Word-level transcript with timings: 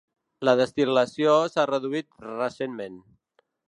La 0.47 0.55
destil·lació 0.59 1.37
s'ha 1.53 1.69
reduït 1.73 2.29
recentment. 2.29 3.03